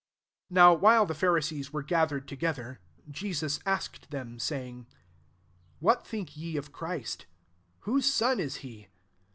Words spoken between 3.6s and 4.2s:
asked